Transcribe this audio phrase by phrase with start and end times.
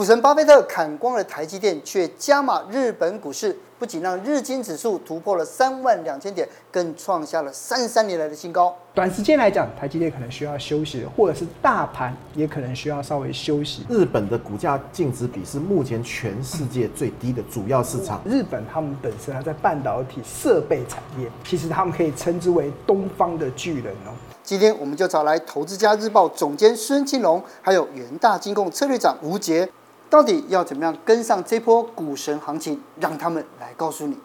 [0.00, 8.74] 股神巴菲特砍光了台积电，却加码日本股市，不仅让日经指数突破了三万两千点，更创下了三十三年来的新高。
[8.94, 13.84] 短时间来讲，台积电可能需要休息，或者是大盘也可能需要稍微休息。
[13.90, 18.22] 日本的股价净值比是目前全世界最低的主要市场。
[18.24, 24.16] 日本他们本身啊，在半导体设备产业，其实他们可以称之为东方的巨人哦。
[24.42, 29.68] 今天我们就找来《投资家日报》总监孙庆龙，还有元大金控策略长吴杰，
[30.10, 32.80] 到底要怎么样跟上这波股神行情？
[32.98, 34.18] 让他们来告诉你。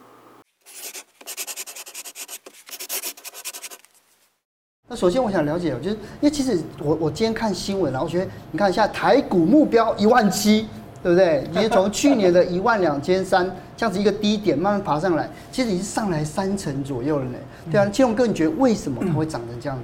[4.88, 10.68] 那首先我想了解，就是因为其实我我今天看新闻，然后我觉得你看一下台股目标一万七，
[11.04, 11.48] 对不对？
[11.52, 13.46] 你从去年的 一万两千三
[13.78, 17.38] 这样子一个低点慢慢爬上来，其实已经上来三成左右了呢。
[17.72, 19.78] 对啊，庆龙哥，你觉得为什么它会长成这样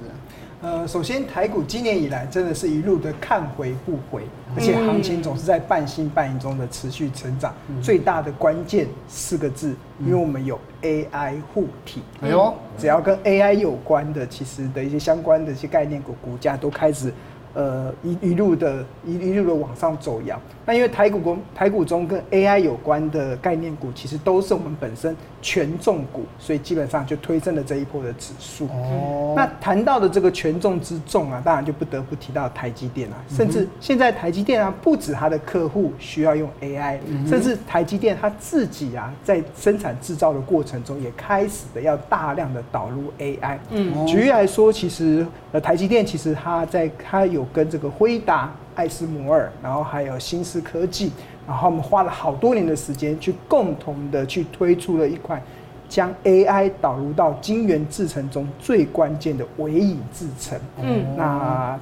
[0.62, 4.22] 呃，首先台股今年以来真的是一路的看回不回，
[4.54, 7.52] 而且行情总是在半信半疑中的持续成长。
[7.82, 12.00] 最大的关键四个字，因为我们有 AI 护体。
[12.20, 17.12] 哎呦，只要跟 AI 有关的，其实的一些相关的一些概念股股价都开始。
[17.54, 20.40] 呃，一一路的，一一路的往上走扬。
[20.66, 28.66] 那因为台股中，台股中跟 AI 有关的概念股，其实都是我们本身权重股，所以基本上就推升了这一波的指数。
[28.66, 29.34] 哦。
[29.36, 33.14] 那谈到的这个权重之重啊，当然就不得不提到台积电啊。
[33.28, 43.58] 甚至现在台积电啊，不止它的客户需要用 AI，甚至台积电它自己啊，在生产制造的过程中，也开始的要大量的导入 AI。
[43.70, 44.04] 嗯。
[44.06, 47.46] 举例来说，其实呃，台积电其实它在它有。
[47.52, 51.12] 跟这个辉达、艾斯摩尔，然后还有新思科技，
[51.46, 55.40] 然后我们花了好多年的时间，去共同的去推出了一款
[55.88, 60.58] 将 AI 导入到晶圆制程中最关键的微影制程。
[60.80, 61.78] 嗯，那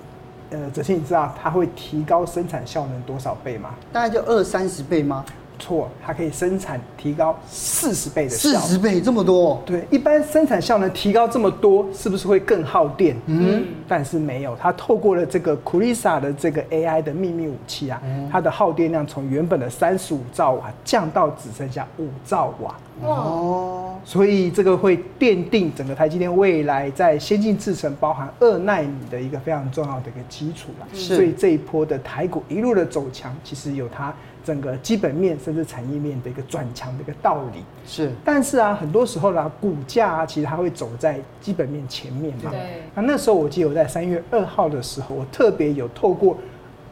[0.51, 3.71] 呃，哲青，你知道它会提高生产效能多少倍吗？
[3.93, 5.25] 大概就二三十倍吗？
[5.61, 8.61] 错，它可以生产提高四十倍的效能。
[8.63, 9.63] 四十倍这么多？
[9.65, 13.17] 对，一般生产效能提高这么多，是不是会更耗电？
[13.27, 22.75] 嗯，但是没有，它透过了这个 Kurisha 的这个 AI 的秘密武器啊，嗯、它的耗电量从原本的三十五兆瓦降到只剩下五兆瓦。
[23.03, 30.87] 哦，所以这个会奠定整个台积电未来在先进制程，包含二奈米的一个非常重要的一个基础了。
[30.93, 34.15] 是，所以这一波的台股一路的走强，其实有它。
[34.43, 42.51] 整个基本面甚至产业面的一个转强的一个道理是，但是啊，很多时候呢，股价啊，其实它会走在基本面前面嘛。
[42.51, 42.83] 对。
[42.95, 46.39] 那那时候我记得我在三月二号的时候，我特别有透过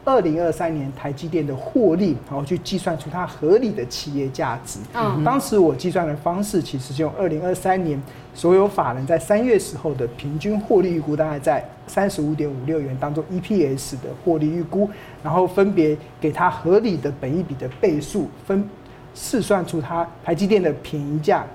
[0.05, 4.79] 二零二三年台积电的获利，然后去计算出它合理的企业价值。
[4.93, 5.23] 嗯。
[5.23, 8.01] 当时我计算的方式，其实是用二零二三年
[8.33, 14.89] 所有法人在三月时候的平均获利预估，大概在三十五点五六元当中 EPS 的获利预估。
[15.21, 18.67] 然后分别给它合理的本一比的倍数，分
[19.13, 21.45] 试算出它台积电的便宜价、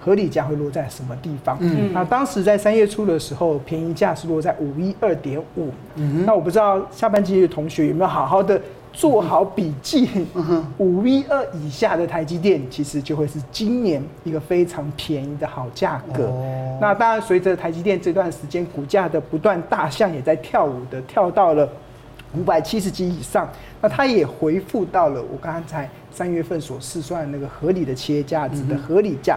[0.00, 1.56] 合理价会落在什么地方。
[1.60, 5.70] 嗯，那当时在三月初的时候，便宜价是落在五一二点五。
[5.96, 8.60] 嗯，那我不知道下半季的同学有没有好好的
[8.92, 10.08] 做好笔记。
[10.34, 16.24] 嗯，五一二以下的台积电，其实就会是今年一个非常便宜的好价格。
[16.24, 21.68] 哦，那当然随着台积电这段时间股价的不断大象也在跳舞的跳到了。
[22.38, 23.50] 五百七十几以上，
[23.80, 29.36] 那它也回复到了我刚才三月份所试算的那个合理的企业价值的合理价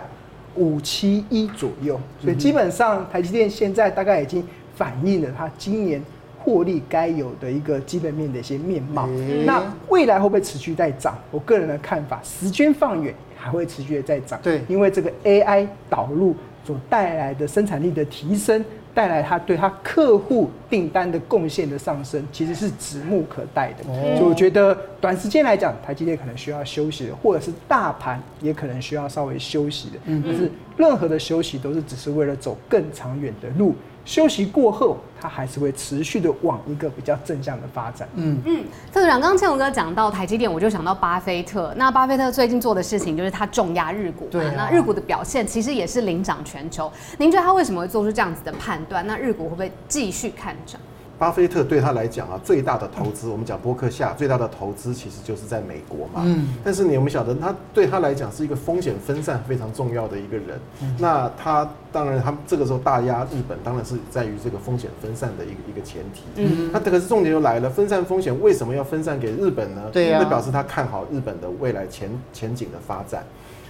[0.55, 6.01] 五七一左右，所以基本上台积电现在大概已经反映了它今年
[6.39, 9.07] 获利该有的一个基本面的一些面貌。
[9.45, 11.17] 那未来会不会持续在涨？
[11.31, 14.39] 我个人的看法，时间放远还会持续的在涨。
[14.43, 18.63] 对，因为这个 AI 导入所带来的生产力的提升。
[18.93, 23.83] 带来他对他客户订单的贡献的上升，其实是指目可待的。
[24.15, 29.97] 所以我觉得短时间来讲，台积电可能需要休息的，或者是大盘也可能需要稍微休息的。
[30.05, 33.75] 嗯，但是任何的休息都是只是为了走更长远的路。
[34.05, 38.07] 休息过后，它还是会持续的往一个比较正向的发展。
[38.15, 41.73] 嗯嗯，特别长，刚刚庆龙哥讲到台积电，我就想到巴菲特。
[41.77, 44.27] 那巴菲特最近做的事情就是他重压日股。
[44.29, 46.91] 对、啊，那日股的表现其实也是领涨全球。
[47.17, 49.05] 您觉得他为什么会做出这样子的判断？
[49.07, 50.79] 那日股会不会继续看涨？
[51.23, 56.21] 巴菲特对他来讲啊，最大的投资，我们讲波克夏最大的投资其实就是在美国嘛。
[56.25, 56.49] 嗯。
[56.65, 60.59] 但是你有没有晓得，他对他来讲是一个风险分散非常重要的一个人。
[60.81, 60.93] 嗯。
[60.99, 66.23] 那他当然，他这个时候大压日本，当然是在于这个风险分散的一个一个前提。
[66.35, 66.69] 嗯。
[66.73, 69.83] 那可是重点又来了，分散风险为什么要分散给日本呢？
[69.93, 70.19] 对呀。
[70.21, 73.23] 那表示他看好日本的未来前前景的发展。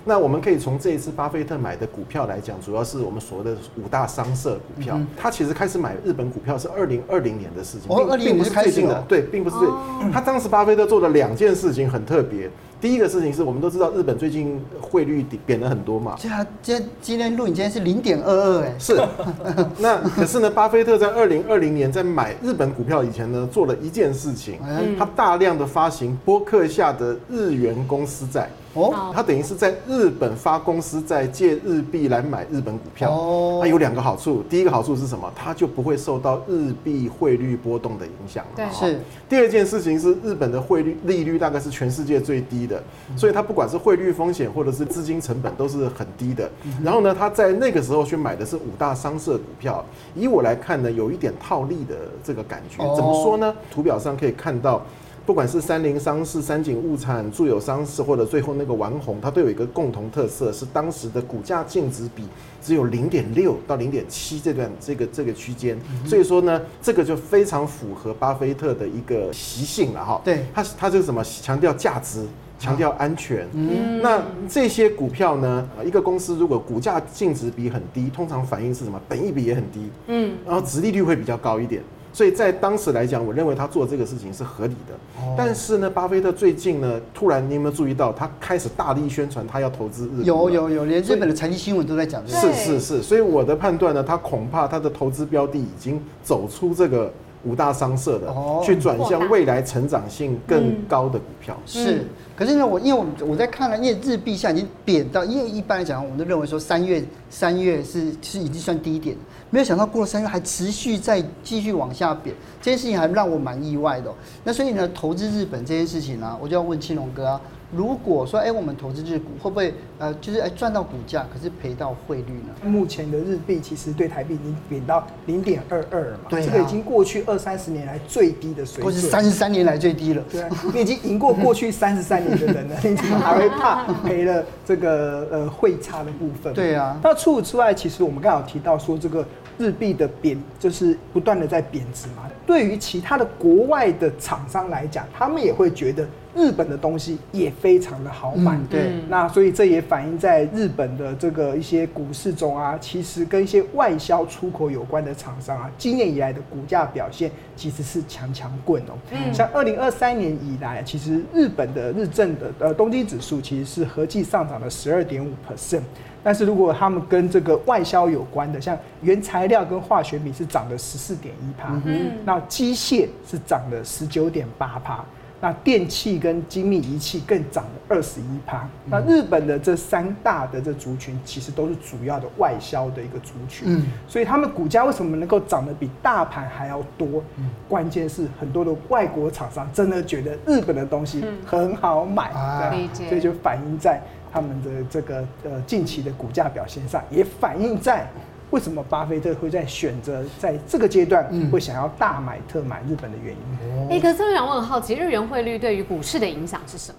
[0.05, 4.95] 那我们可以从这一次巴菲特买的股票来讲，主要是我们所谓的五大商社股票。
[4.97, 9.67] 嗯、他其实开始买日本股票是二零二零年的事情，哦，二零年不是最近的，对，并不是最。
[10.11, 12.49] 他当时巴菲特做了两件事情很特别。
[12.81, 16.17] 第一个事情是我们都知道日本最近汇率贬了很多嘛。
[16.19, 16.29] 今
[16.61, 18.75] 天今天录影今天是零点二二哎。
[18.77, 19.01] 是。
[19.79, 24.59] 那可是呢，巴菲特在二零二零年在买日本股票以前呢，做了一件事情，
[24.99, 28.49] 他大量的发行波克下的日元公司债。
[28.73, 33.11] 哦，他等于是在日本发公司在，借日币来买日本股票。
[33.11, 35.31] 哦，它有两个好处，第一个好处是什么？
[35.35, 38.43] 它就不会受到日币汇率波动的影响。
[38.55, 38.99] 对，是。
[39.29, 42.81] 第二件事情是日本的汇率利率大概是全世界最低的，
[43.15, 46.49] 所以它不管是汇率风险或者是资金成本都是很低的。
[46.83, 49.85] 然后呢，他在那个时候去买的是五大商社股票。
[50.15, 52.77] 以我来看呢，有一点套利的这个感觉。
[52.95, 53.53] 怎么说呢？
[53.71, 54.81] 图表上可以看到。
[55.25, 62.23] 不管是三菱商事、三井物产、住友商事，或者最后那个丸红，它都有一个共同特色，是当时的股价净值比
[62.61, 70.21] 只有零点六到零点七这段这个这个区间，所以说呢，这个就非常符合巴菲特的一个习性了哈。
[70.25, 72.25] 对，他他这个什么强调价值，
[72.59, 73.47] 强调安全。
[73.53, 78.99] 嗯，那这些股票呢，一个公司如果股价净值比很低，通常反映是什么？
[79.07, 79.89] 本益比也很低。
[80.07, 81.81] 嗯，然后殖利率会比较高一点。
[82.13, 84.93] 所以在当时来讲，我认为他做这个事情是合理的。
[85.35, 90.25] 但是呢，巴菲特最近呢，突然你有没有注意到，他开始大力宣传他要投资日本？
[90.25, 92.53] 有有有，连日本的财经新闻都在讲这个。
[92.53, 97.11] 是是是，所以我的判断呢，他恐怕他的投资标的已经走出这个
[97.43, 101.57] 五大商社的，去转向未来成长性更高的股票。
[101.65, 102.05] 是。
[102.35, 109.15] 可是呢，我因为我我在看了，因为日币现在已经贬到，因为一般来讲，我们都认为说三月三月是是已经算低点，
[109.49, 114.11] 没有想到过了三月还持续在继续往下贬，这件事情还让我蛮意外的。
[114.43, 117.41] 那所以呢，投资日本这件事情呢、啊，我就要问青龙哥啊。
[117.75, 122.69] 如果说哎、欸，我们投资日股会不会呃，就是哎赚到股价，可是赔到汇率呢？
[122.69, 130.23] 目前的日币其实对台币已经贬到零点二二了嘛，对、啊，这个已经过去二三十年来最低的水准，或是三十三年来最低了。
[130.31, 136.53] 对、啊，你已经赢过过去三十三年的人了， 你怎么还会怕赔了这个呃汇差的部分？
[136.53, 136.99] 对啊。
[137.03, 139.25] 那除此之外，其实我们刚好提到说这个
[139.57, 142.29] 日币的贬就是不断的在贬值嘛。
[142.45, 146.07] 对于其他的国外的厂商来讲，他们也会觉得。
[146.35, 158.97] 日本的东西也非常的好买，嗯、对，那所以这也反映在日本的这个一些股市中啊，其实跟一些外销出口有关的厂商啊，今年以来的股价表现其实是强强棍哦。
[159.11, 165.83] 嗯，像二零二三年以来，其实日本的日正的呃东京指数其实是合计上涨了十二点五 percent，
[166.23, 175.03] 但是如果他们跟这个外销有关的，像原材料跟化学品是涨了十四点一趴，嗯，那机械是涨了十九点八趴。
[175.41, 178.65] 那电器跟精密仪器更涨了二十一趴。
[178.85, 183.67] 那日本的这三大的这族群，其实都是主要的外销的一个族群。
[183.67, 187.21] 嗯，所以他们股价为什么能够涨得比大盘还要多？
[187.35, 192.31] 嗯，关键是很多的外国厂商真的觉得日本的东西很好买，
[192.71, 193.09] 理解。
[193.09, 194.01] 所以就反映在
[194.33, 198.07] 他们的这个呃近期的股价表现上，也反映在。
[198.51, 203.89] 为什么巴菲特会在选择在这个阶段会想要大买特买日本的原因？
[203.89, 206.97] 哎、欸，可是我想问，很好奇，日元汇率对于股市的影响是什么？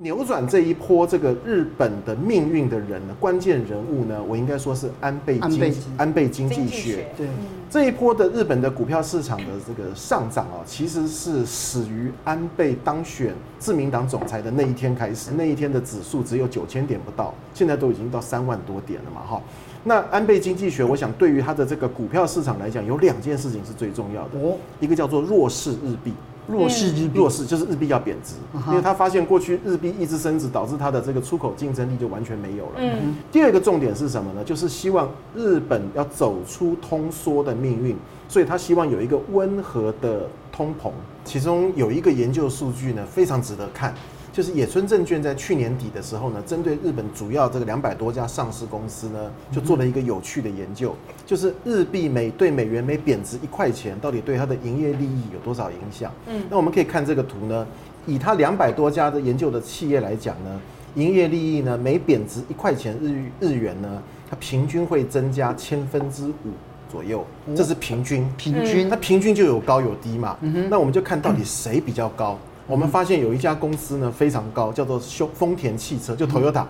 [0.00, 7.08] 扭转这一波这个日本的命运的人呢，关键人物呢，我应该说是安倍经安倍经济学。
[7.16, 7.26] 对，
[7.68, 15.32] 这一波的日本的股票市场的这个上涨啊，其实是始于安倍当选自民党总裁的那一天开始。
[15.36, 19.42] 那一天的指数只有九千点不到，现在都已经到三万多点了嘛，哈。
[19.82, 24.38] 那安倍经济学，我想对于他的这个股票市场来讲，有两件事情是最重要的。
[24.38, 26.12] 哦，一个叫做弱势日币。
[26.48, 28.34] 弱势日币，弱势就是日币要贬值，
[28.68, 32.72] 因为他发现过去日币一直升值，导致他的这个出口竞争力就完全没有了。
[32.78, 34.42] 嗯，第二个重点是什么呢？
[34.42, 37.94] 就是希望日本要走出通缩的命运，
[38.28, 40.90] 所以他希望有一个温和的通膨。
[41.24, 43.94] 其中有一个研究数据呢，非常值得看。
[44.32, 50.94] 就是野村证券在去年底的时候呢，针对日本主要这个两百多家上市公司呢，就做了一个有趣的研究，
[51.26, 56.12] 就是日币每对美元每贬值一块钱，到底对它的营业利益有多少影响？
[56.28, 57.66] 嗯，那我们可以看这个图呢，
[58.06, 60.60] 以它两百多家的研究的企业来讲呢，
[60.94, 66.52] 营业利益呢每贬值一块钱日日元呢，它平均会增加千分之五
[66.90, 70.36] 左右，这是平均，平均，那平均就有高有低嘛，
[70.70, 72.38] 那我们就看到底谁比较高。
[72.68, 76.66] 我们发现有一家公司呢非常高，叫做丰丰田汽车，就 Toyota，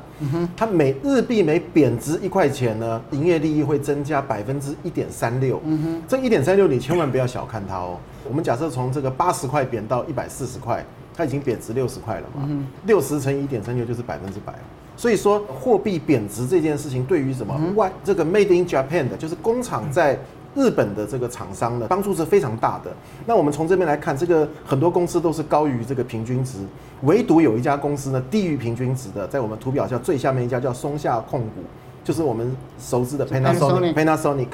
[0.56, 5.60] 它每日币每贬值一块钱呢，营业利益会增加百分之一点三六。
[5.64, 7.98] 嗯哼，这一点三六你千万不要小看它哦。
[8.28, 10.84] 我们假设从这个八十块贬到一百四十块，
[11.16, 12.48] 它已经贬值六十块了嘛，
[12.86, 14.54] 六十乘以一点三六就是百分之百。
[14.96, 20.18] 所以说货币贬值这件事情对于什么外这个 Made in Japan 的，就是工厂在
[20.54, 22.90] 日本的这个厂商呢，帮助是非常大的。
[23.26, 26.58] 那我们从这边来看，这个很多公司都是高于这个平均值，
[27.02, 31.62] 唯独有一家公司呢低于平均值的，在我们图表下最下面一家叫松下控股，
[32.02, 33.94] 就是我们熟知的 Panasonic。
[33.94, 34.48] Panasonic。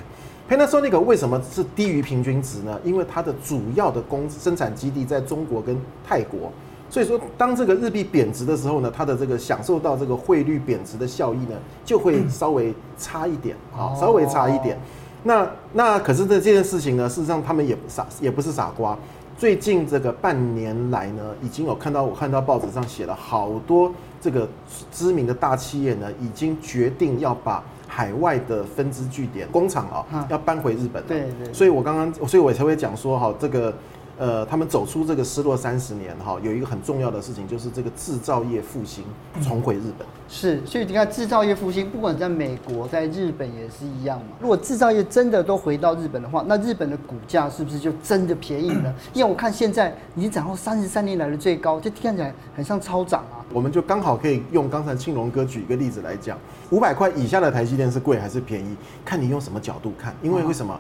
[0.47, 2.79] Panasonic 为什么是低于平均值呢？
[2.85, 5.75] 因为它的主要的工生产基地在中国跟
[6.07, 6.53] 泰国。
[6.91, 14.79] 所以说，当这个日币贬值的时候呢，它的这个享受到这个汇率贬值的效益呢，就会稍微差一点啊，稍微差一点。
[15.25, 18.97] 那那可是这这件事情呢，事实上他们也傻也不是傻瓜。
[19.37, 24.49] 最近这个半年来呢，已经有看到我看到报纸上写了好多这个
[24.93, 31.03] 知名的大企业呢，已经决定要把海外的分支据点工厂啊，要搬回日本。
[31.09, 31.53] 对对。
[31.53, 33.75] 所以我刚刚，所以我才会讲说哈，这个。
[34.17, 39.05] 呃，他们走出这个失落三十年哈，有一个很重要的事情，就是这个制造业复兴，
[39.43, 40.07] 重回日本。
[40.29, 44.37] 是，所以你看制造业复兴，不管在美国、在日本也是一样嘛。
[44.41, 48.95] 如果制造业真的都回到日本的话，那日本的股价是不是就真的便宜了？
[49.13, 53.43] 因为我看现在已经涨到三十三年来的最高，这看起来很像超涨啊。
[53.53, 56.39] 我们就刚好可以用刚才庆隆哥举一个例子来讲，
[56.71, 58.77] 五百块以下的台积电是贵还是便宜？
[59.05, 60.79] 看你用什么角度看，因为为什么？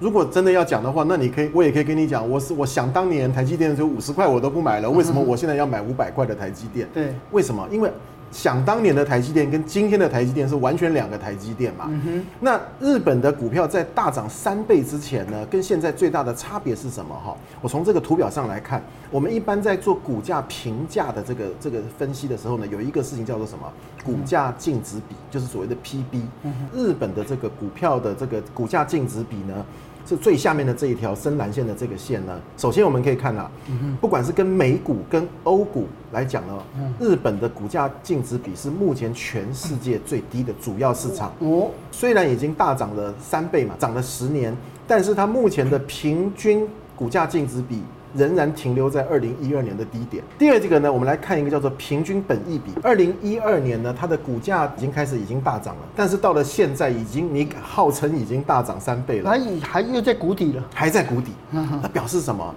[0.00, 6.88] 如果真的要讲的话，那你可以，我也可以跟你讲，我是我想当年台积电只有五十块我都不买了，为什么我现在要买五百块的台积电？
[6.94, 7.66] 对，为什么？
[7.70, 7.90] 因为
[8.30, 11.86] 想当年的台积电跟今天的台积电是完全两个台积电嘛。
[11.88, 12.24] 嗯。
[12.40, 17.14] 那日本的股票在大涨三倍之前呢，跟现在最大的差别是什么？
[17.14, 23.72] 哈，我从这个图表上来看，我们一般在做股价评价的这个这个分析的时候呢，有一个事情叫做什么？
[24.04, 26.22] 股价净值比，就是所谓的 PB。
[26.42, 26.52] 嗯。
[26.74, 29.64] 日本的这个股票的这个股价净值比呢？
[30.08, 32.40] 是最下面的这一条深蓝线的这个线呢。
[32.56, 33.50] 首先我们可以看到，
[34.00, 36.54] 不管是跟美股跟欧股来讲呢，
[36.98, 41.30] 日本的股价净值比是目前全世界最低的主要市场。
[41.40, 47.82] 哦，虽然已经大涨了三倍嘛，涨了十年，但是它目前的平均股价净值比。
[48.14, 50.22] 仍然停留在二零一二年的低点。
[50.38, 52.72] 第二这个呢，我们来看一个叫做平均本益比。
[52.82, 61.32] 二零一二年呢，它的股价已经开始已经大涨了，但是到了现在已经你号称已经大涨三倍了，还还又在谷底了，还在谷底。
[61.50, 62.54] 那表示什么？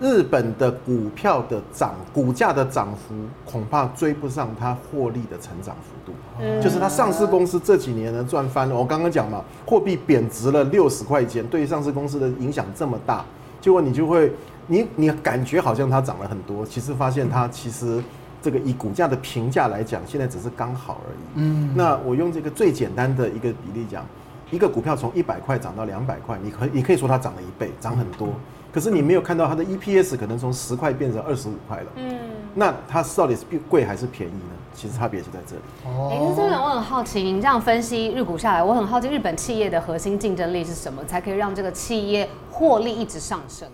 [0.00, 6.16] 日本的股票的涨，股价的涨幅恐怕追不上它获利的成长幅度。
[6.62, 8.74] 就是它上市公司这几年呢赚翻了。
[8.74, 13.24] 我刚刚讲嘛，货币贬值了六十块钱，对于上市公司的影响这么大，
[13.60, 14.32] 结果你就会。
[14.70, 18.00] 你你感觉好像它涨了很多，其实发现它其实
[18.40, 21.18] 这个以股价的评价来讲，现在只是刚好而已。
[21.34, 24.06] 嗯，那我用这个最简单的一个比例讲，
[24.52, 28.28] 一个股票从一百块涨到两百块，你可你可以说它涨了一倍，涨很多。
[28.72, 31.86] 可是你没有看到它的 EPS 可能从十块变成二十五块了。
[31.96, 32.16] 嗯，
[32.54, 34.54] 那它到底是贵还是便宜呢？
[34.72, 35.62] 其实差别就在这里。
[35.84, 43.66] 哦，哎，这边我很好奇，您这样分析日股下来，我很好奇日本企业的核心竞争力是什么，才可以让这个企业获利一直上升？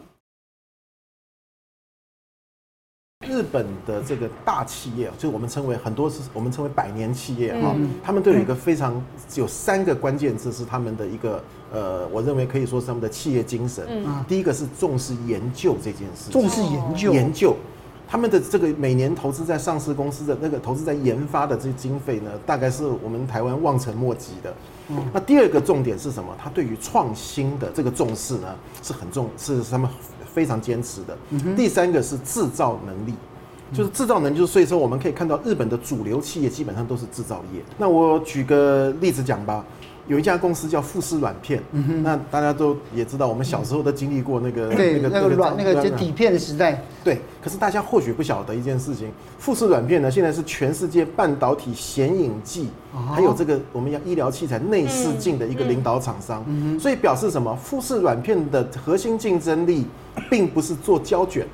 [3.37, 9.03] 日本的这个大企业，就是我们称为很多是我们称为百年企业哈，他们都有一个非常
[9.35, 13.87] 有三个关键字是他们的一个呃，我认为可以说是他们的企业精神。
[14.27, 17.55] 第一个是重视研究这件事，重视研究，研究
[18.09, 24.55] 他们的这个每年投资在上市公司的那个投资在研发的这些经费呢，大概是我们台湾望尘莫及的。
[25.13, 26.35] 那第二个重点是什么？
[26.43, 29.91] 他对于创新的这个重视呢，是很重，是他们。
[30.37, 31.17] 非常坚持的。
[31.57, 33.15] 第三个是制造能力，
[33.73, 37.63] 就是制造能力，就是所以说我们可以看到日本的主流企业基本上都是制造业。
[37.79, 39.65] 那我举个例子讲吧。
[40.07, 46.83] 有一家公司叫富士软片，嗯，那大家都也知道，我们小时候都经历过那个对那个那个软那个就底片的时代。
[47.03, 52.69] 对，可是大家或许不晓得一件事情，富士软片呢，现在是全世界半导体显影剂，
[53.15, 56.45] 还有这个我们要医疗器材内视镜的一个领导厂商。
[56.79, 57.57] 所以表示什么？
[57.57, 59.87] 富士软片的核心竞争力，
[60.31, 61.47] 并不是做胶卷。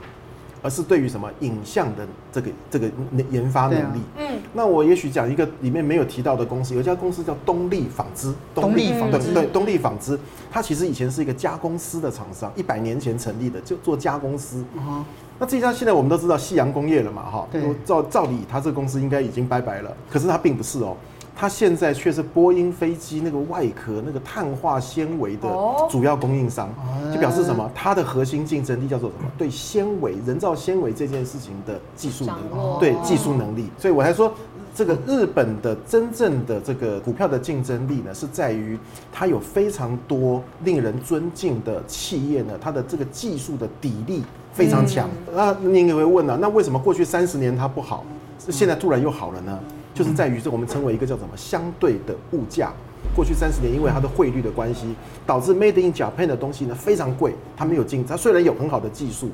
[0.64, 2.88] 而是对于什么影像的这个这个
[3.32, 4.21] 研发能力，嗯，
[4.54, 10.18] 那我也许讲一个里面没有提到的公司，有一家公司叫东立纺织，东立纺织，对，东立纺织，
[10.50, 14.64] 它其实以前是一个加工丝的厂商，一百年前成立的，就做加工丝。
[14.74, 15.04] 嗯，
[15.38, 17.48] 那这家现在我们都知道夕阳工业了嘛，哈，
[17.84, 20.96] 照照理它这个公司应该已经拜拜了，可是它并不是哦。
[21.42, 25.48] 它现在却是波音飞机那个外壳那个碳化纤维的
[25.90, 26.72] 主要供应商，
[27.12, 27.68] 就表示什么？
[27.74, 29.28] 它的核心竞争力叫做什么？
[29.36, 33.68] 对纤维、人造纤维这件事情的技术能力，对技术能力。
[33.76, 34.32] 所以我还说，
[34.72, 38.78] 这个日本的真正的这个股票的竞争力呢，是在于
[39.12, 44.22] 它有非常多令人尊敬的企业呢，它的这个技术的底力
[44.52, 45.10] 非常强。
[45.34, 48.04] 那您也会问了，那为什么过去三十年它不好，
[48.48, 49.58] 现在突然又好了呢？
[49.94, 52.72] 就是在于这我们称为一个叫什么相对的物价。
[53.16, 54.94] 过去三十年，因为它的汇率的关系，
[55.26, 58.08] 导致 Made in Japan 的东西呢非常贵，它没有竞争。
[58.08, 59.28] 它虽然有很好的技术，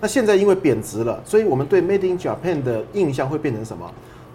[0.00, 3.88] 那现在因为贬值了，所以我们对 Made in Japan 的印象会变成什么？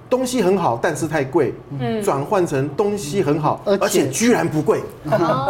[0.09, 1.53] 东西很好，但是太贵。
[1.79, 4.81] 嗯，转换成东西很好，而且居然不贵。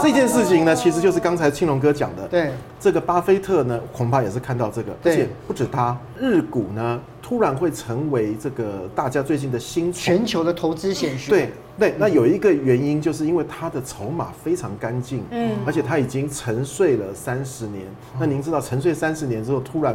[0.01, 2.27] 这件事情呢，其实就是刚才青龙哥讲的。
[2.27, 6.99] 对，这个巴菲特呢，恐怕也是看到这个，而且不止他，日股呢。
[7.19, 11.29] 突然会成为这个大家最近的新全球的投资显学。
[11.29, 17.83] 对对，那有一个原因，就是因为它的筹码非常干净，嗯，而且它已经沉睡了三十年。
[18.17, 19.93] 那您知道沉睡三十年之后突然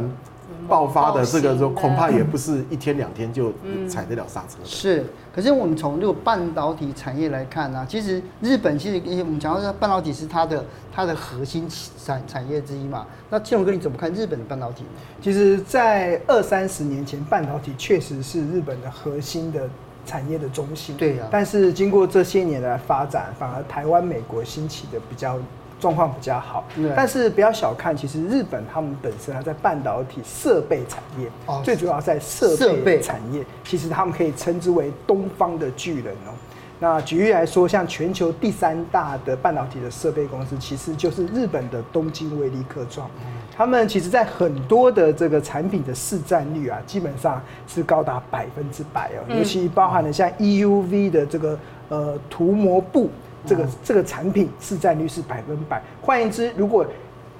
[0.67, 3.51] 爆发的这个时候，恐怕也不是一天两天就
[3.87, 4.57] 踩得了刹车。
[4.63, 11.67] 是，可是我们从这个半导体产业来看呢、啊，其实日本其实我们讲到半导体是它的它的核心
[12.03, 13.05] 产产业之一嘛。
[13.29, 14.89] 那庆荣哥你怎么看日本的半导体呢？
[15.21, 19.69] 其实，在二三十年前，半导体确实是日本的核心的
[20.05, 20.95] 产业的中心。
[20.97, 21.29] 对呀、啊。
[21.31, 25.37] 但是经过这些年的发展，反而台湾、美国兴起的比较
[25.83, 26.63] 状况比较好。
[26.95, 36.31] 但是不要小看，其实日本他们本身它在半导体设备产业，哦、最主要在设备产业，其实他们可以称之为东方的巨人哦。
[36.79, 43.09] 那举例来说，像全球第三大的半导体的设备公司，其实就是日本的东京威力科创。
[43.55, 49.19] 他们其实，在很多的这个产品的市占率啊，基本上是高达百分之百哦。
[49.37, 51.57] 尤其包含了像 EUV 的这个
[51.89, 53.09] 呃涂膜布，
[53.45, 55.81] 这个这个产品市占率是百分百。
[56.01, 56.85] 换言之，如果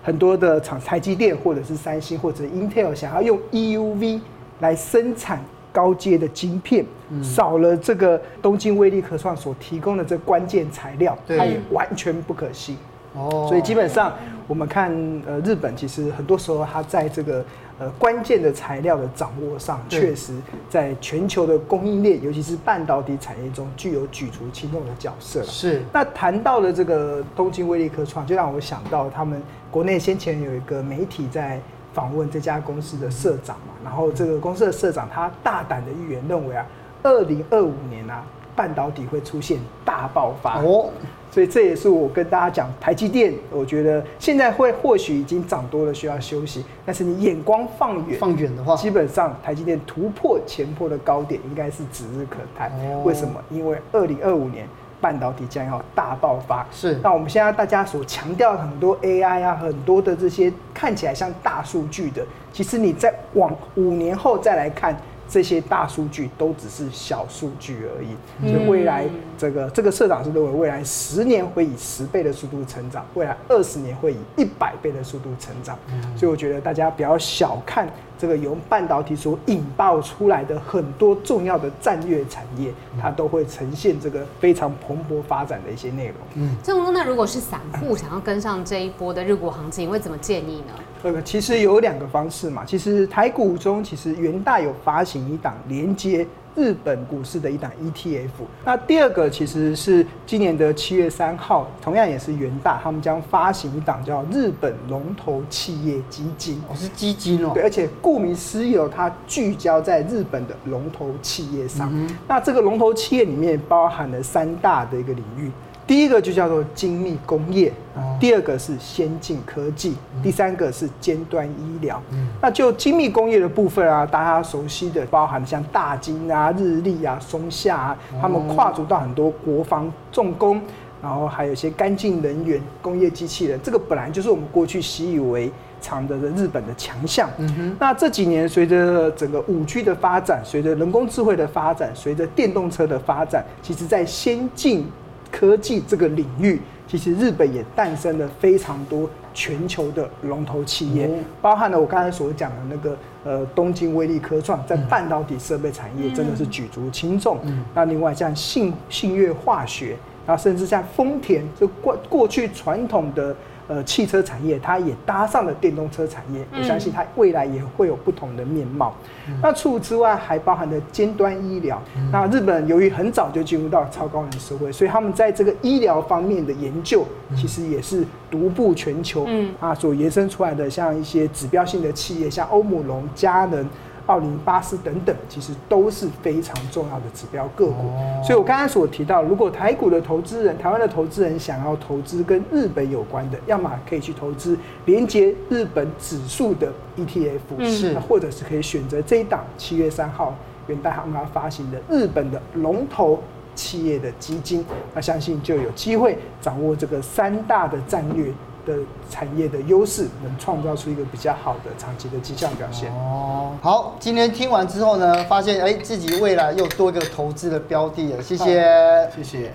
[0.01, 4.19] 很多的厂，台积电或者是三星或者 Intel 想要用 EUV
[4.60, 5.39] 来生产。
[5.74, 6.86] 高阶的晶片，
[7.24, 12.77] 少了这个东京威力科创所提供的这关键材料，它也完全不可行。
[13.15, 14.13] 哦，所以基本上
[14.48, 14.91] 我们看，
[15.25, 17.43] 呃，日本其实很多时候它在这个
[17.79, 20.34] 呃关键的材料的掌握上，确实
[20.70, 25.43] 在全球的供应链，尤其是半导体产业中，具有举足轻重的角色。
[25.43, 25.82] 是。
[25.91, 31.60] 那谈到了这个东京威力科创，就让我想到他们国内先前有一个媒体在。
[31.93, 36.65] 访问这家公司的社长嘛，然后这个公司的社长他大胆的预言认为啊，
[37.04, 38.23] 二零二五年啊，
[38.56, 40.89] 半导体会出现大爆发哦，
[41.34, 52.72] 所以这也是我跟大家讲，台积电，我觉得现在会或许已经涨多了，需要休息，但是你眼光放远，放远的话，基本上台积电突破前坡的高点应该是指日可待。
[53.04, 53.41] 为什么？
[53.50, 54.67] 因为二零二五年。
[55.02, 56.98] 半导体将要大爆发，是。
[57.04, 64.96] 那我们现在大家所强调很多 AI 啊，很多的这些看起来像大数据的，其实你在往五年后再来看。
[65.27, 69.07] 这些大数据都只是小数据而已，所以未来
[69.38, 75.77] 这个这个社长是认为未来十年会以十倍的速度成长，未来二十年会以一百倍的速度成长。
[76.15, 77.88] 所以我觉得大家不要小看
[78.23, 86.15] 这个由半导体所引爆出来的很多重要的战略产业，它都会呈现这个非常蓬勃发展的一些内容。
[86.36, 90.73] 嗯，郑总那如果是散户想要跟上这一波的日股行情，会怎么建议呢？
[91.03, 92.63] 这个其实有两个方式嘛。
[92.63, 98.29] 其实台股中，其实元大有发行一档连接日本股市的一档 ETF。
[98.63, 106.61] 那第二个其实是今年的七月三号，同样也是元大，他们将发行一档叫日本龙头企业基金。
[106.69, 107.51] 哦，是基金哦。
[107.53, 111.89] 对，而且顾名思义哦，它聚焦在日本的龙头企业上。
[111.91, 115.51] 嗯、那这个龙头企业里面包含了三大的一个领域。
[115.86, 117.72] 第一个就叫做精密工业，
[118.19, 122.02] 第二个是先进科技，第三个是尖端医疗。
[122.41, 130.62] 那就精密工业的部分啊，大家熟悉的包含像大金啊、日立啊、松下啊，他们跨足到很多国防重工，
[131.02, 137.30] 然后还有一些干净能源、工业机器人，这个本来就是我们过去习以为常的日本的强项。
[137.78, 144.88] 那这几年随着整个五 G 的发展，随着人工智慧的发展，随着电动车的发展，其实在先进
[145.34, 151.10] 科技这个领域，其实日本也诞生了非常多全球的龙头企业，
[151.41, 157.39] 包含了我刚才所讲的那个呃东京威力科创，在半导体设备产业真的是举足轻重。
[157.74, 163.36] 那另外像信信越化学，然后甚至像丰田，就过过去传统的。
[163.65, 168.93] 呃，汽车产业它也搭上了电动车产业，我相信它未来也会有不同的面貌。
[169.25, 171.81] 嗯、那除此之外，还包含了尖端医疗。
[171.95, 177.05] 嗯、那日本由于很早就进入到超高龄社会，所以他们在这个医疗方面的研究，
[177.38, 179.23] 其实也是独步全球。
[179.29, 183.65] 嗯啊，所延伸出来的像一些指标性的企业，像欧姆龙、佳能。
[184.07, 187.85] 奥林巴斯等等，其实都是非常重要的指标个股。
[188.23, 200.35] 所以我刚才所提到，如果台股的投资人、台湾的投资人想要投资跟日本有关的，要么可以去投资连接日本指数的 ETF，是，或者是可以选择这一档七月三号
[200.67, 203.21] 元旦航空发行的日本的龙头
[203.55, 208.31] 企业的基金，那相信就有机会掌握这个三大的战略
[208.65, 208.78] 的
[209.10, 212.91] 产业的优势，能创造出一个比较好的长期的绩效表现。
[212.91, 218.21] 哦，好，今天听完之后呢，发现哎，自己未来又多一个投资的标的了。
[218.21, 219.54] 谢谢，谢谢。